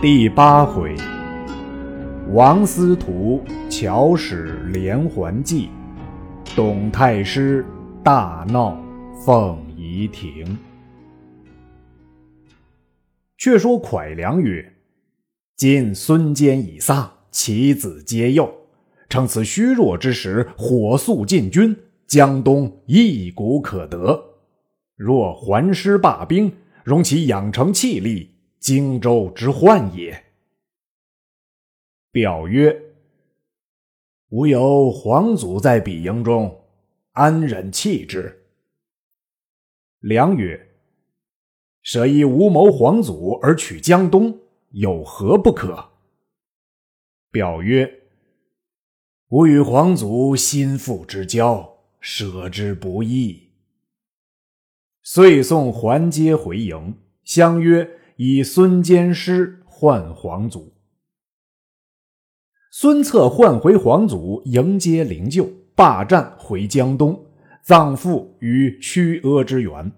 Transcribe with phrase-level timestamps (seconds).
[0.00, 0.94] 第八回，
[2.30, 5.70] 王司徒巧使连环计，
[6.54, 7.66] 董太师
[8.04, 8.80] 大闹
[9.26, 10.56] 凤仪亭。
[13.36, 14.72] 却说蒯良曰
[15.58, 18.48] ：“今孙坚已丧，其子皆幼，
[19.08, 24.22] 趁此虚弱之时，火速进军，江东一鼓可得。
[24.94, 26.52] 若还师罢兵，
[26.84, 30.24] 容其养成气力。”荆州之患也。
[32.10, 32.94] 表曰
[34.30, 36.64] ：“吾有皇祖在彼营中，
[37.12, 38.46] 安忍弃之？”
[40.00, 40.70] 良曰
[41.82, 45.90] ：“舍一无谋皇祖而取江东，有何不可？”
[47.30, 48.02] 表曰
[49.28, 53.50] ：“吾与皇祖心腹之交，舍之不易。”
[55.02, 57.97] 遂送还阶回营，相约。
[58.20, 60.72] 以孙坚师换皇祖，
[62.72, 67.26] 孙策换回皇祖，迎接灵柩，霸占回江东，
[67.62, 69.92] 葬父于曲阿之原。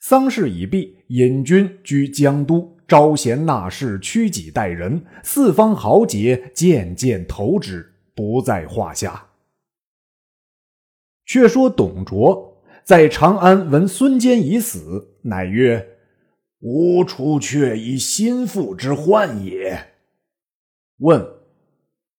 [0.00, 9.26] 丧事已毕，引军居江都，招贤纳士，屈己待人，四方豪杰渐渐投之，不在话下。
[11.26, 15.95] 却说董卓在长安闻孙坚已死，乃曰。
[16.60, 19.94] 吾除却以心腹之患也。
[20.98, 21.26] 问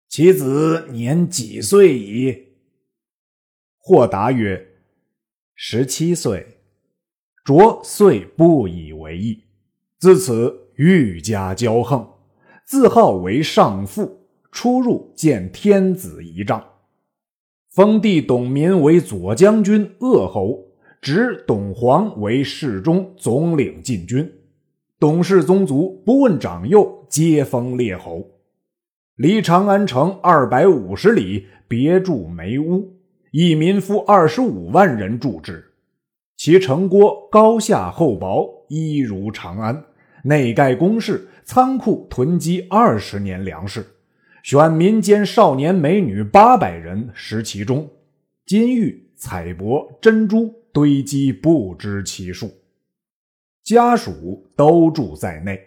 [0.08, 2.48] 其子年几岁矣？
[3.78, 4.68] 或答曰：
[5.56, 6.60] 十七岁。
[7.44, 9.44] 卓遂不以为意，
[10.00, 12.06] 自此愈加骄横，
[12.66, 14.28] 自号为上父。
[14.50, 16.66] 出入见天子仪仗，
[17.70, 20.67] 封弟董民为左将军、鄂侯。
[21.02, 24.30] 指董黄为侍中，总领禁军。
[25.00, 28.28] 董氏宗族不问长幼，皆封列侯。
[29.16, 32.98] 离长安城二百五十里，别筑煤屋，
[33.32, 35.64] 一民夫二十五万人住之。
[36.36, 39.84] 其城郭高下厚薄，一如长安。
[40.24, 43.86] 内盖宫室，仓库囤积二十年粮食。
[44.44, 47.90] 选民间少年美女八百人食其中，
[48.46, 50.54] 金玉彩帛珍珠。
[50.78, 52.52] 堆积不知其数，
[53.64, 55.60] 家属都住在内。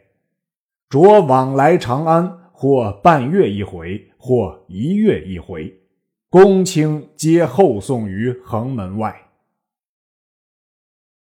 [0.89, 5.81] 着往来长安，或半月一回，或一月一回。
[6.29, 9.33] 公卿皆候送于横门外。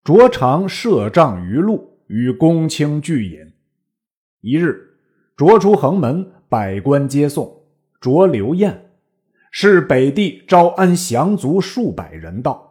[0.05, 3.41] 卓常设帐于路，与公卿俱饮。
[4.41, 5.01] 一日，
[5.35, 7.65] 卓出横门，百官接送。
[8.01, 8.93] 卓留宴，
[9.51, 12.70] 是北地招安降卒数百人到。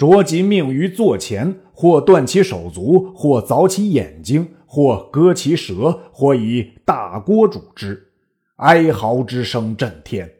[0.00, 8.10] 卓即命于座前，或断其手足，或凿其眼睛，或割其舌，或以大锅煮之，
[8.56, 10.32] 哀嚎之声震天。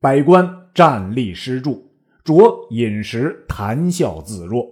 [0.00, 1.90] 百官站立施助，
[2.22, 4.64] 卓饮食谈笑自若。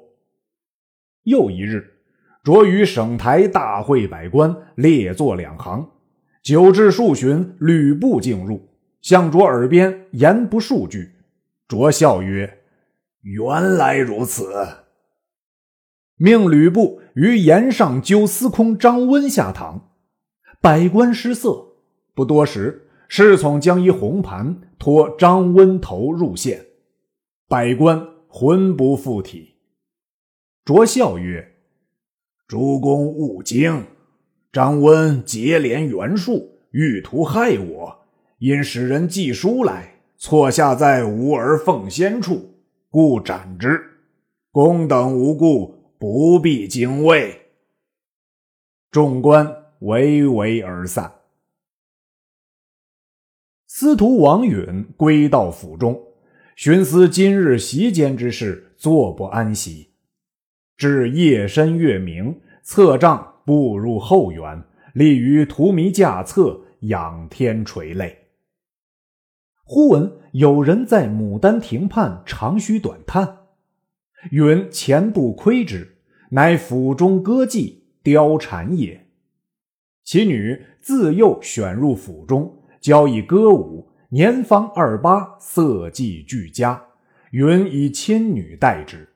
[1.24, 1.84] 又一日，
[2.44, 5.90] 卓于省台大会百官，列坐两行，
[6.40, 8.68] 久至数旬，吕布进入，
[9.02, 11.10] 向卓耳边言不数句。
[11.66, 12.60] 卓笑曰。
[13.24, 14.52] 原来如此，
[16.16, 19.92] 命吕布于岩上揪司空张温下堂，
[20.60, 21.68] 百官失色。
[22.14, 26.66] 不多时，侍从将一红盘托张温头入献，
[27.48, 29.54] 百官魂不附体。
[30.62, 31.54] 卓笑曰
[32.46, 33.86] ：“主公勿惊，
[34.52, 37.98] 张温结连袁术，欲图害我，
[38.36, 42.50] 因使人寄书来，错下在吾儿奉先处。”
[42.94, 43.82] 故斩之，
[44.52, 47.36] 公等无故，不必惊畏。
[48.88, 51.12] 众官唯唯而散。
[53.66, 56.00] 司徒王允归到府中，
[56.54, 59.90] 寻思今日席间之事，坐不安席。
[60.76, 64.62] 至夜深月明，策帐步入后园，
[64.92, 68.16] 立于荼蘼架侧，仰天垂泪。
[69.64, 73.46] 忽闻有人在牡丹亭畔长吁短叹，
[74.32, 75.98] 允前不窥之，
[76.30, 79.06] 乃府中歌妓貂蝉也。
[80.02, 86.84] 其女自幼选入府中，教以歌舞，年方二八，色技俱佳。
[87.30, 89.08] 允以亲女待之。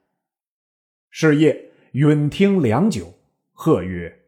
[1.11, 3.13] 是夜，允听良久，
[3.53, 4.21] 喝曰：“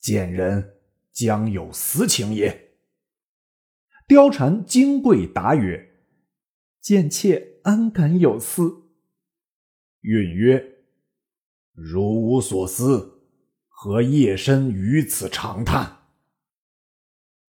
[0.00, 0.72] 贱人
[1.12, 2.68] 将有私情也。”
[4.08, 6.02] 貂蝉金贵答曰
[6.80, 8.90] ：“贱妾安敢有私？”
[10.02, 10.84] 允曰
[11.72, 13.22] ：“如无所思，
[13.68, 16.08] 何夜深于此长叹？”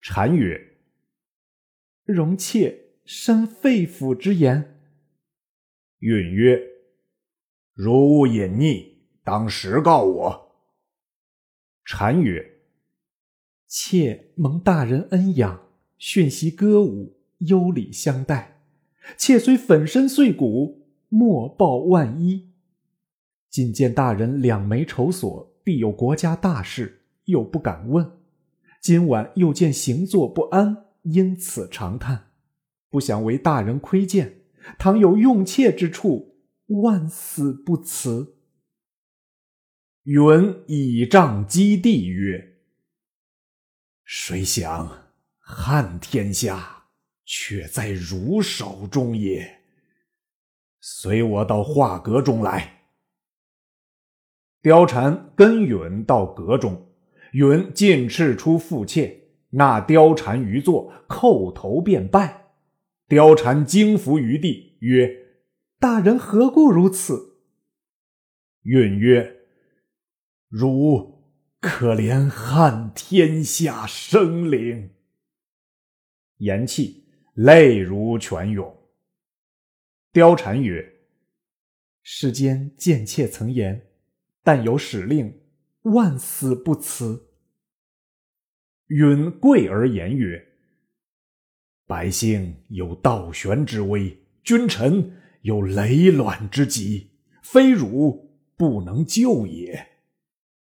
[0.01, 0.77] 禅曰
[2.05, 4.79] ：“容妾深肺腑之言。”
[5.99, 6.61] 允曰
[7.73, 10.55] ：“如无隐匿，当实告我。”
[11.85, 12.61] 禅曰
[13.67, 15.72] ：“妾蒙大人恩养，
[16.05, 18.61] 训习歌舞，优礼相待。
[19.17, 22.51] 妾虽粉身碎骨，莫报万一。
[23.49, 28.19] 今见大人两眉愁锁，必有国家大事，又不敢问。
[28.81, 32.31] 今晚又见行坐不安，因此长叹。
[32.89, 34.41] 不想为大人窥见，
[34.77, 36.35] 倘有用妾之处，
[36.65, 38.35] 万死不辞。”
[40.03, 42.57] 允倚杖击地曰
[44.03, 45.02] ：“谁想
[45.53, 46.85] 汉天下，
[47.23, 49.59] 却在汝手中也。
[50.81, 52.81] 随我到画阁中来。”
[54.63, 56.87] 貂蝉跟允到阁中，
[57.33, 62.53] 允尽斥出妇妾，那貂蝉于座，叩头便拜。
[63.09, 65.27] 貂蝉惊伏于地，曰
[65.79, 67.37] ：“大人何故如此？”
[68.63, 69.41] 允曰。
[70.47, 71.23] 汝
[71.59, 74.91] 可怜汉天下生灵，
[76.43, 77.03] 言讫，
[77.35, 78.75] 泪如泉涌。
[80.11, 80.93] 貂蝉曰
[82.03, 83.87] ：“世间贱妾曾言，
[84.43, 85.41] 但有使令，
[85.83, 87.29] 万死不辞。”
[88.87, 90.45] 允跪而言曰
[91.87, 97.11] ：“百姓有倒悬之危，君臣有累卵之急，
[97.41, 99.87] 非汝不能救也。”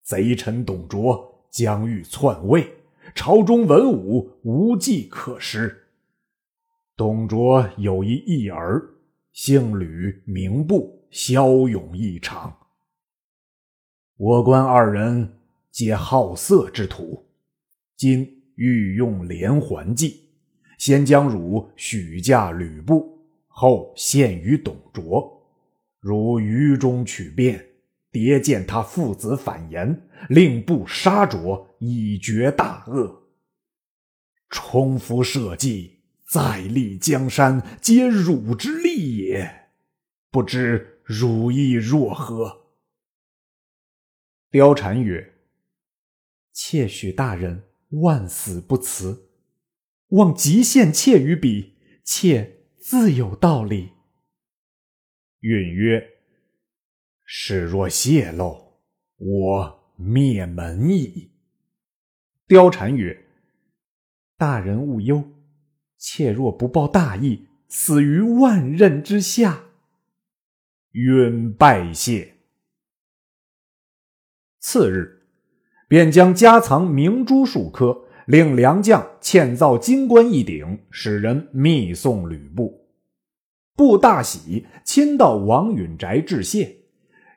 [0.03, 2.71] 贼臣董卓将欲篡位，
[3.15, 5.88] 朝中文武无计可施。
[6.97, 8.89] 董卓有一义儿，
[9.31, 12.53] 姓吕，名布，骁勇异常。
[14.17, 15.39] 我观二人
[15.71, 17.25] 皆好色之徒，
[17.95, 20.29] 今欲用连环计，
[20.77, 23.17] 先将汝许嫁吕布，
[23.47, 25.41] 后献于董卓，
[26.01, 27.65] 汝于中取变。
[28.15, 33.23] 迭见他父子反言，令部杀卓，以绝大恶。
[34.50, 39.67] 冲夫社稷，再立江山，皆汝之力也。
[40.31, 42.67] 不知汝意若何？
[44.51, 45.33] 貂蝉曰
[46.53, 49.27] ：“妾许大人万死不辞，
[50.12, 51.73] 望即献妾于彼，
[52.06, 53.89] 妾自有道理。”
[55.44, 56.14] 允曰。
[57.25, 58.74] 事若泄露，
[59.18, 61.31] 我灭门矣。
[62.48, 63.25] 貂蝉曰
[64.38, 65.24] ：“大人勿忧，
[65.98, 69.63] 妾若不报大义，死于万仞之下。”
[70.94, 72.36] 允拜谢。
[74.60, 75.25] 次日，
[75.88, 82.88] 便将家藏明珠数颗，令良将嵌造金冠一顶，使人密送吕布。
[83.75, 86.85] 布大喜，亲到王允宅致谢。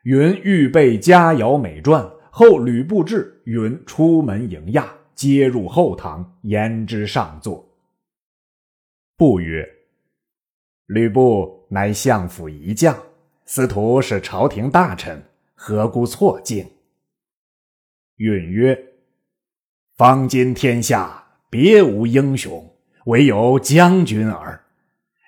[0.03, 7.67] 云预备佳肴美馔，后吕布至，云出门迎驾，接入后堂，言之上座。
[9.17, 9.67] 布曰
[10.87, 12.97] ：“吕布乃相府一将，
[13.45, 15.21] 司徒是朝廷大臣，
[15.53, 16.65] 何故错敬？”
[18.15, 18.81] 允曰
[19.97, 22.73] ：“方今天下别无英雄，
[23.07, 24.63] 唯有将军耳。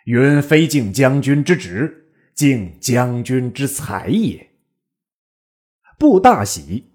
[0.05, 4.47] 云非敬将军之职，敬将军之才也。”
[6.01, 6.85] 布大喜，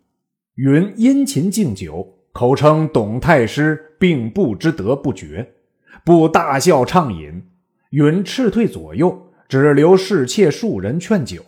[0.56, 5.54] 允殷勤敬酒，口称董太师并不知德不绝。
[6.04, 7.40] 布大笑畅饮，
[7.90, 11.40] 允斥退左右，只留侍妾数人劝酒。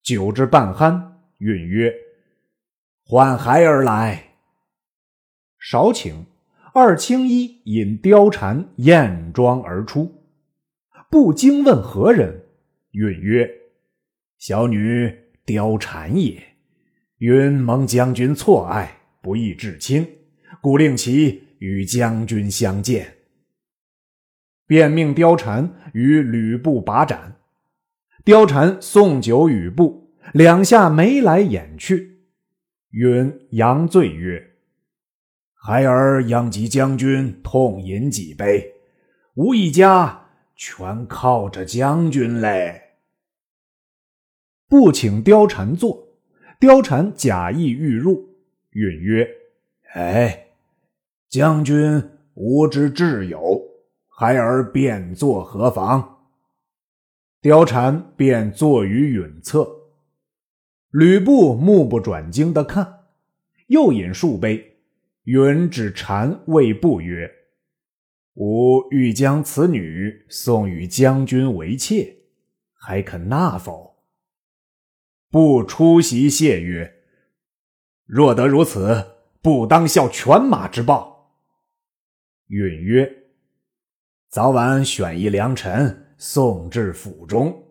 [0.00, 1.92] 酒至半酣，允曰
[3.02, 4.34] ：“唤孩儿来。”
[5.58, 6.24] 少顷，
[6.72, 10.22] 二青衣引貂蝉艳妆而出。
[11.10, 12.44] 布惊问何人，
[12.92, 13.50] 允曰
[14.38, 15.12] ：“小女
[15.44, 16.40] 貂蝉也。”
[17.20, 20.08] 云蒙将军错爱，不义至亲，
[20.62, 23.14] 故令其与将军相见。
[24.66, 27.36] 便命貂蝉与吕布把盏。
[28.24, 32.22] 貂蝉送酒与布，两下眉来眼去。
[32.92, 34.52] 云扬醉曰
[35.52, 38.76] ：“孩儿殃及将军，痛饮几杯，
[39.34, 42.80] 吾一家全靠着将军嘞。”
[44.66, 46.09] 不请貂蝉坐。
[46.60, 48.36] 貂蝉假意欲入，
[48.72, 49.26] 允曰
[49.96, 50.48] ：“哎，
[51.26, 53.58] 将军无知挚友，
[54.08, 56.18] 孩儿便坐何妨？”
[57.40, 59.66] 貂蝉便坐于允侧。
[60.90, 63.04] 吕布目不转睛的看，
[63.68, 64.76] 又饮数杯，
[65.24, 67.30] 允指禅谓不曰
[68.36, 72.16] ：“吾欲将此女送与将军为妾，
[72.74, 73.88] 还肯纳否？”
[75.30, 77.02] 不出席谢曰
[78.04, 81.36] ：“若得如此，不当效犬马之报。”
[82.48, 83.28] 允曰
[84.28, 87.68] ：“早晚选一良辰，送至府中。”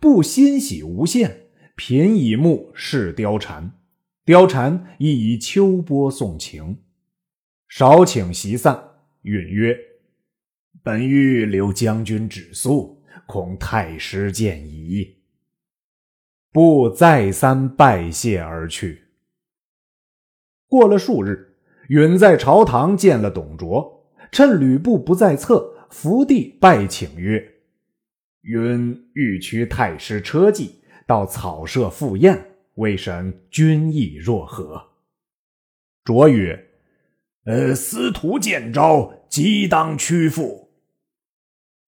[0.00, 3.72] 不欣喜无限，频以目视貂蝉，
[4.24, 6.78] 貂蝉亦以秋波送情。
[7.68, 8.80] 少请席散，
[9.22, 9.76] 允曰
[10.84, 15.17] ：“本欲留将军止宿，恐太师见疑。”
[16.52, 19.04] 不再三拜谢而去。
[20.66, 21.56] 过了数日，
[21.88, 27.54] 允在朝堂见了董卓，趁吕布不在侧，伏地拜请曰。
[28.42, 34.90] 允欲驱太师车骑到草舍赴宴，未审君意若何？
[36.04, 36.68] 卓曰
[37.44, 40.70] ：“呃，司徒见招，即当屈服。”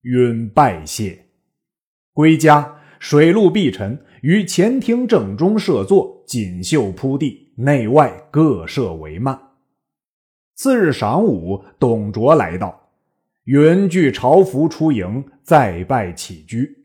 [0.02, 1.26] 允拜谢，
[2.12, 9.38] 归家，水陆必沉，于前厅正中设座，锦绣铺地，内外各设帷幔。
[10.54, 12.90] 次日晌午，董卓来到。
[13.44, 16.84] 云具朝服出营，再拜起居。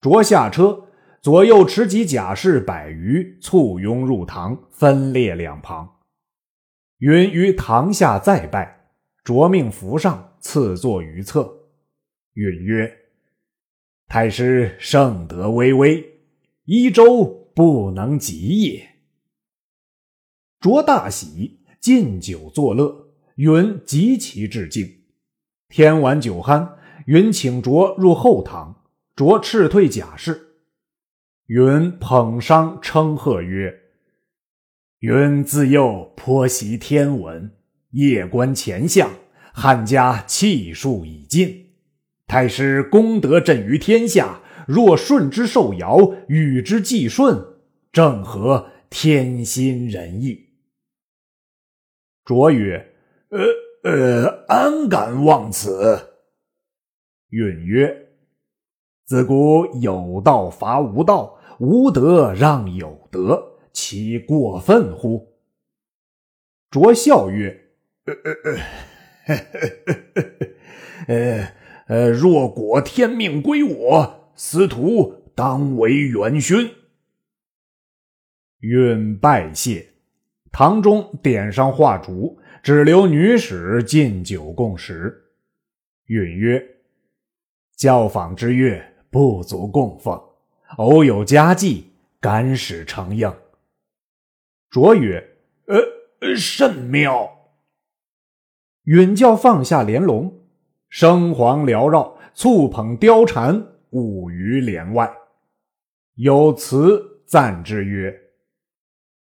[0.00, 0.84] 卓下车，
[1.20, 5.96] 左右持戟甲士百余，簇拥入堂，分列两旁。
[6.98, 8.86] 云于堂下再拜，
[9.24, 11.52] 着命扶上，赐坐于侧。
[12.34, 12.90] 允曰
[14.06, 16.13] ：“太师圣德巍巍，
[16.64, 18.90] 一周不能及也。”
[20.60, 23.04] 卓大喜，进酒作乐。
[23.36, 25.00] 云极其致敬。
[25.68, 28.84] 天晚酒酣，云请卓入后堂，
[29.16, 30.54] 卓斥退甲士。
[31.46, 33.74] 云捧觞称贺曰
[35.00, 37.50] ：“云自幼颇习天文，
[37.90, 39.10] 夜观前相，
[39.52, 41.70] 汉家气数已尽。
[42.28, 47.44] 太师功德震于天下，若顺之受尧，与之既顺，
[47.92, 50.50] 正合天心仁意。”
[52.24, 52.94] 卓曰
[53.30, 53.40] ：“呃。”
[53.84, 56.14] 呃，安敢忘此？
[57.28, 58.08] 允曰
[59.04, 65.34] ：“自古有道伐无道，无德让有德，其过分乎？”
[66.72, 67.74] 卓笑曰
[68.06, 68.34] ：“呃呃
[69.26, 69.36] 呃，
[71.06, 71.52] 呃
[71.88, 76.70] 呃，若果天命归我，司徒当为元勋。”
[78.60, 79.88] 允拜谢，
[80.50, 82.38] 堂中点上画烛。
[82.62, 85.32] 只留女使敬酒共食。
[86.06, 86.66] 允曰
[87.76, 90.18] ：“教坊之乐不足供奉，
[90.78, 93.30] 偶有佳绩，敢使承应。”
[94.70, 95.36] 卓曰
[95.68, 97.50] ：“呃，甚妙。”
[98.84, 100.32] 允教放下帘笼，
[100.88, 105.10] 生黄缭绕，簇捧貂蝉舞于帘外。
[106.16, 108.14] 有词赞之曰：“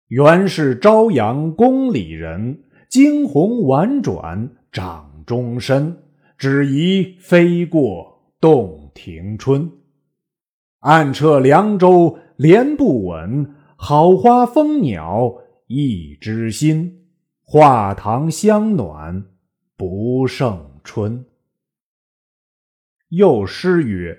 [0.07, 5.97] 原是朝阳宫里人。”惊鸿婉转掌中身，
[6.37, 9.71] 只疑飞过洞庭春。
[10.79, 15.37] 暗彻凉州莲不稳，好花蜂鸟
[15.67, 17.07] 一枝新。
[17.41, 19.25] 画堂香暖
[19.77, 21.25] 不胜春。
[23.07, 24.17] 又诗曰：“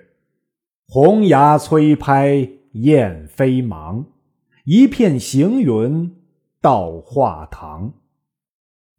[0.95, 4.05] 红牙催拍燕飞忙，
[4.63, 6.15] 一片行云
[6.61, 7.95] 到画堂。”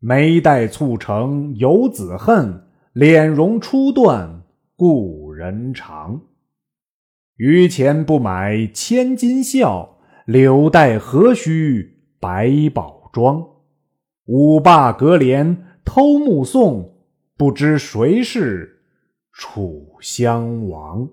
[0.03, 4.43] 眉黛蹙成游子恨，脸容初断
[4.75, 6.21] 故人长。
[7.37, 13.41] 余钱不买千金笑，柳带何须百宝装？
[14.25, 16.97] 五霸隔帘偷目送，
[17.37, 18.81] 不知谁是
[19.31, 21.09] 楚襄王。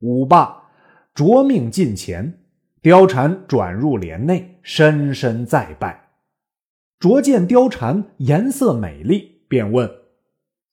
[0.00, 0.70] 五霸
[1.14, 2.42] 着命近前，
[2.82, 6.10] 貂蝉转入帘内，深深再拜。
[6.98, 9.90] 卓见貂蝉颜色美丽，便问：“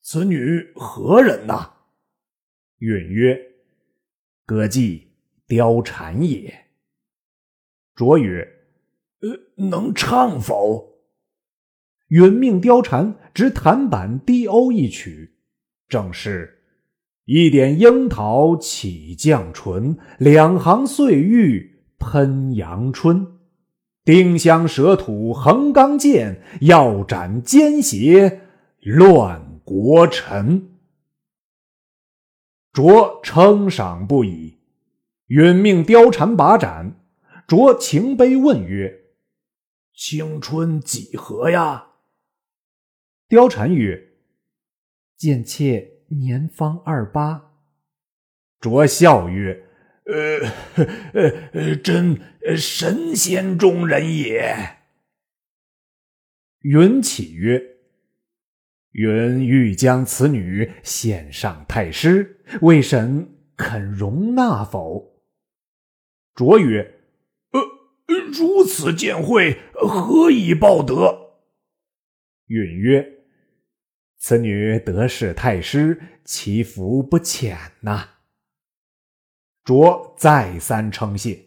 [0.01, 1.73] 此女何人呐？”
[2.79, 3.37] 允曰
[4.45, 5.07] ：“歌妓
[5.47, 6.67] 貂蝉也。”
[7.95, 8.47] 卓曰
[9.21, 10.99] ：“呃，能唱否？”
[12.09, 15.35] 允命貂蝉执弹板低欧一曲，
[15.89, 16.56] 正是
[17.27, 23.27] ：“一点樱桃起绛唇，两行碎玉喷阳春。”
[24.05, 28.43] 丁香蛇吐横钢剑，要斩奸邪
[28.79, 30.69] 乱国臣。
[32.71, 34.59] 卓称赏不已，
[35.25, 37.01] 允命貂蝉把盏。
[37.45, 39.01] 卓情悲问曰
[39.93, 41.87] ：“青春几何呀？”
[43.27, 44.13] 貂蝉曰
[45.17, 47.51] ：“贱妾年方二八。”
[48.59, 49.65] 卓笑曰
[50.05, 50.83] ：“呃
[51.13, 52.19] 呃呃，真
[52.57, 54.77] 神仙中人也。”
[56.61, 57.77] 云起曰。
[58.93, 65.21] 云欲将此女献上太师，为神肯容纳否？
[66.33, 66.95] 卓曰
[67.53, 67.61] ：“呃，
[68.31, 71.35] 如此见惠，何以报德？”
[72.47, 73.16] 允曰
[74.19, 78.09] ：“此女得势太师，其福不浅呐。”
[79.63, 81.39] 卓再三称谢，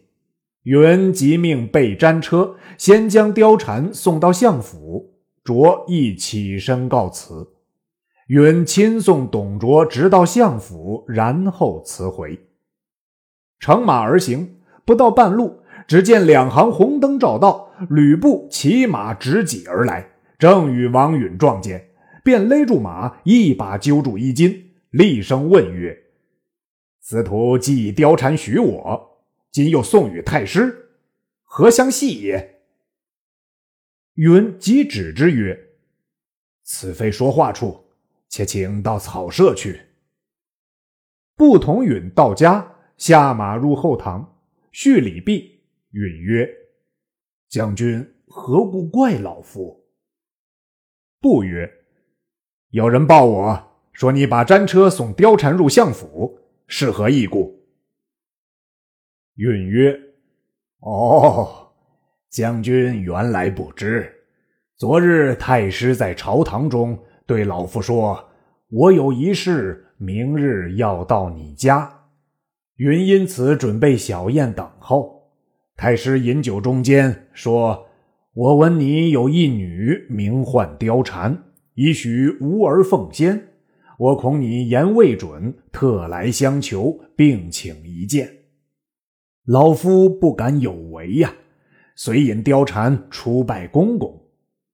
[0.63, 5.19] 云即命备毡车，先将貂蝉送到相府。
[5.43, 7.53] 卓亦起身告辞，
[8.27, 12.39] 允亲送董卓直到相府，然后辞回。
[13.59, 21.89] 乘马而行，不到半路，只见两行红灯照道，吕布骑马直戟而来，正与王允撞见，
[22.23, 25.97] 便勒住马，一把揪住衣襟，厉声问曰
[26.99, 30.91] ：“司徒既以貂蝉许我，今又送与太师，
[31.43, 32.61] 何相系也？”
[34.15, 35.57] 允即止之曰
[36.63, 37.85] ：“此非说话处，
[38.29, 39.81] 且请到草舍去。”
[41.35, 44.37] 不同允到家，下马入后堂，
[44.71, 45.61] 叙礼毕，
[45.91, 46.47] 允曰
[47.49, 49.87] ：“将军何故怪老夫？”
[51.19, 51.71] 不曰
[52.71, 57.59] ：“有人报我说你把战车送貂蝉入相府，是何意故？”
[59.35, 59.99] 允曰
[60.79, 61.67] ：“哦。”
[62.31, 64.09] 将军原来不知，
[64.77, 68.29] 昨日太师在朝堂中对老夫说
[68.71, 72.05] ：“我有一事，明日要到你家。”
[72.79, 75.29] 云因此准备小宴等候。
[75.75, 77.85] 太师饮酒中间说
[78.33, 81.50] ：“我闻你有一女，名唤貂蝉，
[81.81, 83.47] 已许无儿奉先。
[83.97, 88.31] 我恐你言未准，特来相求，并请一见。
[89.45, 91.33] 老夫不敢有违呀。”
[91.97, 94.29] 遂引貂蝉出拜公公。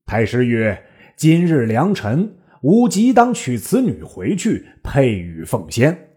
[0.06, 6.10] 太师曰：“今日良辰，吾即当娶此女回去，配与奉先。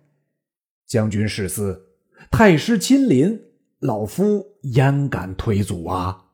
[0.86, 1.86] 将军试思，
[2.32, 3.40] 太师亲临，
[3.78, 6.26] 老夫焉敢推阻啊？”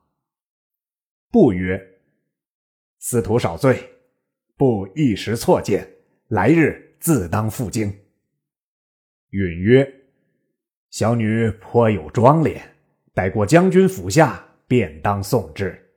[1.31, 1.79] 不曰
[2.99, 3.79] ：“司徒少罪，
[4.57, 5.87] 不一时错见，
[6.27, 7.93] 来日自当赴京。”
[9.31, 9.89] 允曰
[10.91, 12.75] ：“小女颇有妆脸，
[13.13, 15.93] 待过将军府下。”便当送之。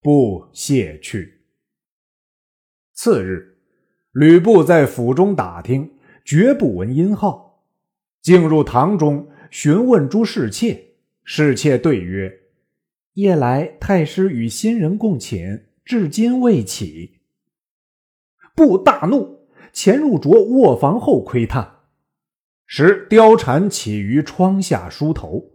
[0.00, 1.42] 不谢去。
[2.94, 3.58] 次日，
[4.12, 7.66] 吕布在府中打听，绝不闻音号，
[8.22, 10.82] 进入堂中询问诸侍妾。
[11.22, 12.34] 侍妾对曰
[13.12, 17.19] ：“夜来太师与新人共寝，至今未起。”
[18.54, 19.40] 布大怒，
[19.72, 21.76] 潜入卓卧房后窥探，
[22.66, 25.50] 时貂蝉起于窗下梳头。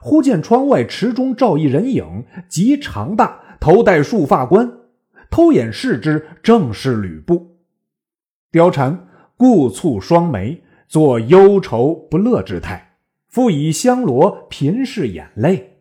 [0.00, 4.72] 忽见窗外池中照一人影，极长大，头戴束发冠。
[5.30, 7.58] 偷眼视之，正是吕布。
[8.52, 12.94] 貂蝉故蹙双眉，作忧愁不乐之态，
[13.28, 15.78] 复以香罗频拭眼泪。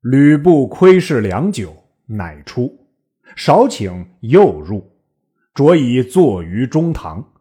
[0.00, 1.72] 吕布窥视良久，
[2.06, 2.86] 乃出，
[3.36, 4.91] 少请又入，
[5.54, 7.34] 着已坐于中堂，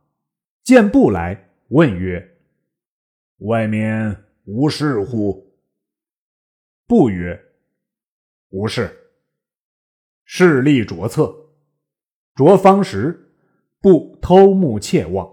[0.64, 2.38] 见布来，问曰
[3.40, 5.56] ：“外面无事乎？”
[6.86, 7.42] 不曰
[8.52, 8.92] ：“无事。”
[10.26, 11.34] 势力卓侧，
[12.36, 13.32] 卓方时，
[13.82, 15.30] 不偷目窃望，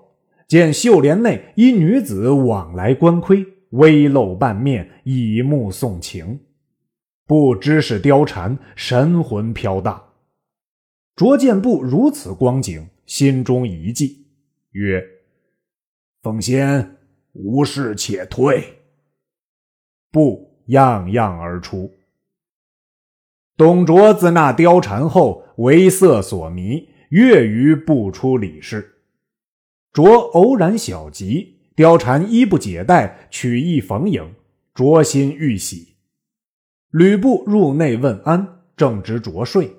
[0.46, 6.40] 见绣帘内一女子往来观窥，微露半面，以目送情。
[7.26, 10.07] 不知是貂蝉，神魂飘荡。
[11.18, 14.28] 卓见布如此光景，心中一计，
[14.70, 15.04] 曰
[16.22, 16.96] ：“奉先
[17.32, 18.78] 无事，且退。”
[20.12, 20.46] 布。
[20.68, 21.90] 样样而出。
[23.56, 28.98] 董卓自那貂蝉后，为色所迷，月余不出里室。
[29.94, 34.34] 卓偶然小疾，貂蝉衣不解带，取意逢迎，
[34.74, 35.94] 卓心欲喜。
[36.90, 39.74] 吕布入内问安，正值卓睡，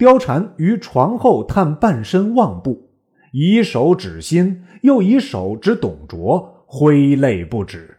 [0.00, 2.88] 貂蝉于床后探半身望步，
[3.32, 7.98] 以手指心，又以手指董卓，挥泪不止。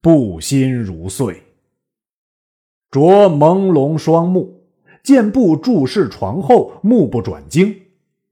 [0.00, 1.42] 不心如碎。
[2.88, 4.62] 卓朦胧双目，
[5.02, 7.74] 见布注视床后，目不转睛。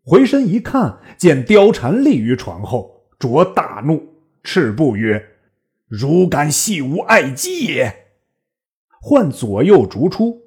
[0.04, 3.08] 回身一看，见貂蝉立于床后。
[3.18, 4.00] 卓大怒，
[4.44, 5.20] 斥布曰
[5.88, 8.06] ：“汝敢戏吾爱姬也！”
[9.02, 10.40] 唤左右逐出，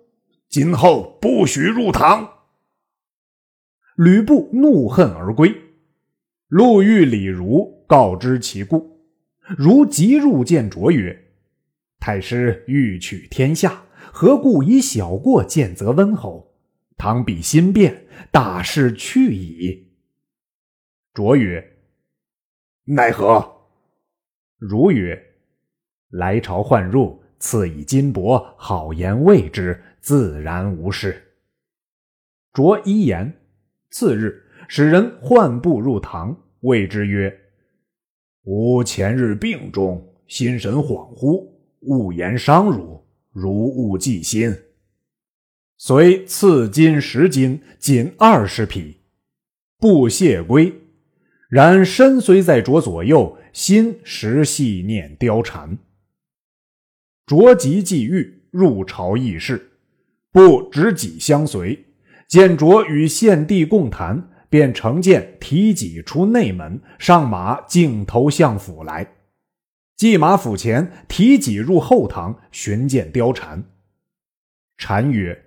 [0.54, 2.32] 今后不许入堂。
[3.96, 5.52] 吕布怒恨而归，
[6.48, 9.02] 路遇李儒，告知其故。
[9.58, 11.32] 如即入见卓曰
[12.00, 16.54] ：“太师欲取天下，何故以小过见责温侯？
[16.98, 19.92] 倘彼心变，大事去矣。”
[21.16, 21.78] 卓曰
[22.86, 23.44] ：“奈何？”
[24.62, 25.20] 如曰
[26.14, 31.20] ：“来朝换入，赐以金帛，好言慰之，自然无事。”
[32.54, 33.40] 卓一言。
[33.90, 37.32] 次日，使人唤步入堂，谓之曰
[38.46, 41.48] ：“吾前日病中，心神恍惚，
[41.82, 44.52] 勿言伤汝，如勿记心。
[45.78, 49.02] 遂赐金十金，仅二十匹，
[49.78, 50.74] 不谢归。
[51.50, 55.78] 然身虽在卓左右，心实系念貂蝉。
[57.28, 59.73] 卓即既遇，入朝议事，
[60.34, 61.86] 不执己相随。”
[62.28, 69.08] 见卓与献帝共谈，便乘剑提戟出内门，上马径投相府来。
[69.96, 73.64] 骑马府前，提戟入后堂，寻见貂蝉。
[74.78, 75.46] 蝉曰：“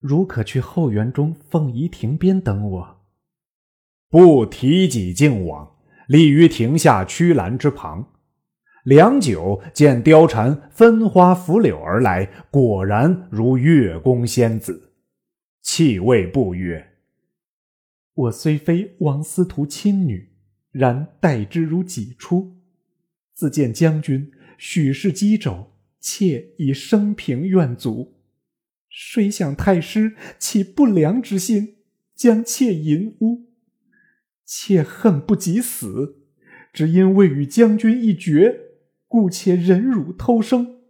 [0.00, 3.04] 如可去后园中凤仪亭边等我。”
[4.10, 5.76] 不提戟径往，
[6.08, 8.13] 立于亭下曲栏之旁。
[8.84, 14.92] 良久，见貂蝉分花拂柳而来，果然如月宫仙子。
[15.62, 16.92] 气味不曰
[18.12, 20.34] ：“我虽非王司徒亲女，
[20.70, 22.58] 然待之如己出。
[23.32, 28.12] 自见将军许是击肘，妾已生平愿足。
[28.90, 31.76] 谁想太师起不良之心，
[32.14, 33.46] 将妾淫污。
[34.44, 36.18] 妾恨不及死，
[36.70, 38.60] 只因未与将军一决，
[39.14, 40.80] 故且忍辱偷生。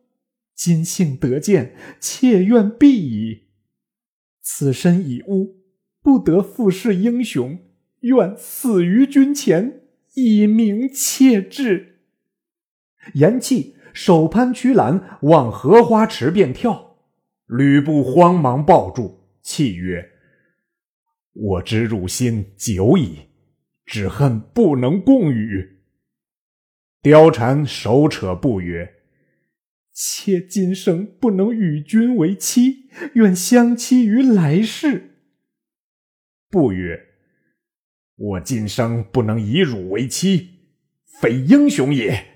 [0.54, 3.48] 今幸得见，妾愿必矣。”
[4.40, 5.56] 此身已污，
[6.00, 7.58] 不得复是英雄，
[8.00, 9.82] 愿死于君前，
[10.14, 11.98] 以明妾志。
[13.12, 16.96] 言讫，手攀曲栏，往荷花池便跳。
[17.44, 20.12] 吕布慌忙抱住，泣曰
[21.34, 23.18] ：“我知汝心久矣，
[23.84, 25.72] 只恨不能共语。”
[27.04, 28.94] 貂蝉手扯布曰。
[29.92, 35.10] 妾今生不能与君为妻，愿相期于来世。
[36.48, 37.08] 不曰
[38.16, 40.70] ：“我今生不能以汝为妻，
[41.20, 42.26] 非英雄也。”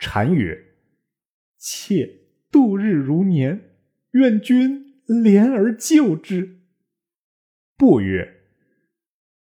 [0.00, 0.58] 单曰
[1.58, 3.76] ：“妾度日如年，
[4.12, 6.62] 愿君怜而救之。”
[7.76, 8.40] 不曰：“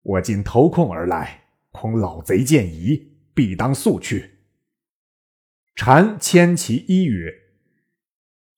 [0.02, 3.09] 我今偷空而来，恐老贼见疑，
[3.40, 4.32] 必当速去。”
[5.74, 7.32] 禅牵其衣曰：“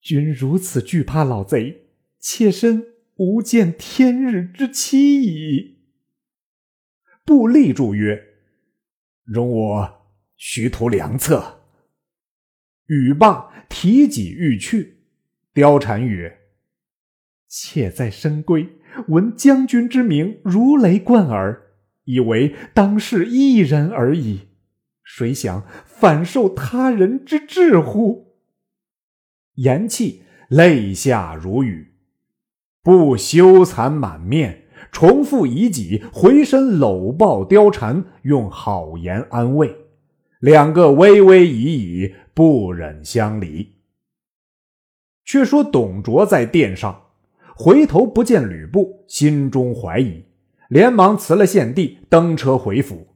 [0.01, 1.85] 君如此惧怕老贼，
[2.19, 5.77] 妾身无见天日之期矣。”
[7.23, 8.21] 不立住曰
[9.23, 11.61] ：“容我徐图良策。”
[12.87, 15.05] 语罢，提戟欲去。
[15.53, 16.39] 貂蝉曰
[17.47, 18.67] ：“妾在深闺，
[19.07, 21.71] 闻将军之名如雷贯耳，
[22.03, 24.49] 以为当世一人而已。”
[25.15, 28.33] 谁想反受他人之智乎？
[29.53, 31.93] 言讫，泪下如雨，
[32.81, 39.75] 不羞惭满面，重复以己，回身搂抱貂蝉，用好言安慰。
[40.39, 43.75] 两个微微已矣，不忍相离。
[45.23, 47.03] 却说董卓在殿上，
[47.55, 50.23] 回头不见吕布，心中怀疑，
[50.69, 53.12] 连忙辞了献帝，登车回府。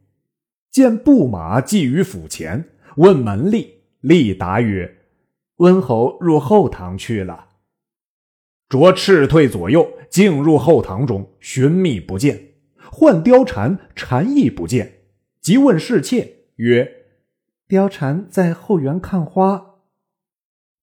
[0.77, 2.65] 见布马系于府前，
[2.97, 3.65] 问门吏，
[4.03, 4.97] 吏答曰
[5.57, 7.47] ：“温侯入后堂去了。”
[8.69, 12.39] 卓斥退左右，径入后堂中寻觅不见，
[12.91, 14.99] 唤貂蝉，蝉亦不见，
[15.41, 16.87] 即问侍妾曰
[17.67, 19.79] ：“貂蝉在后园看花。”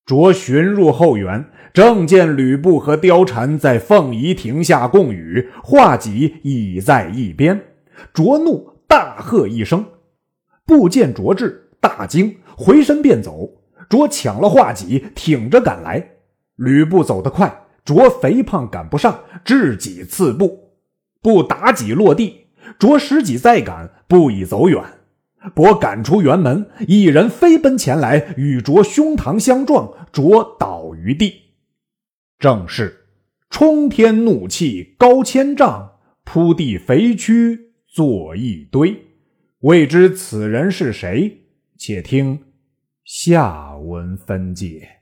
[0.05, 7.65] 卓寻入后园，正见吕布和貂蝉在凤仪亭下共语，画戟倚在一边，
[8.13, 8.74] 卓怒。
[8.95, 9.85] 大喝一声，
[10.65, 13.51] 不见卓至，大惊，回身便走。
[13.89, 16.11] 卓抢了画戟，挺着赶来。
[16.55, 20.77] 吕布走得快，卓肥胖赶不上，掷戟刺步。
[21.21, 22.47] 不打戟落地，
[22.79, 24.81] 卓拾戟再赶，不已走远。
[25.57, 31.43] 伯赶出辕门，一人飞奔前来，与卓胸膛相撞，卓倒于地。
[32.39, 33.09] 正是
[33.51, 37.64] 冲天怒气高千丈，扑地肥躯。
[37.95, 38.93] 作一堆，
[39.61, 41.43] 未知此人是谁？
[41.79, 42.41] 且听
[43.05, 44.94] 下文分解。